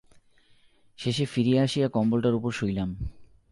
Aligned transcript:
শেষে 0.99 1.25
ফিরিয়া 1.25 1.63
আসিয়া 1.63 1.87
কম্বলটার 1.89 2.33
উপর 2.33 2.51
শুইলাম। 2.51 2.95